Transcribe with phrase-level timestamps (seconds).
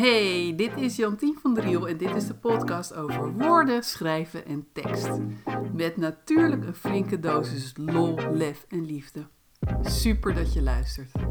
[0.00, 4.66] Hey, dit is Jantien van Driel en dit is de podcast over woorden, schrijven en
[4.72, 5.08] tekst.
[5.72, 9.26] Met natuurlijk een flinke dosis lol, lef en liefde.
[9.82, 11.29] Super dat je luistert.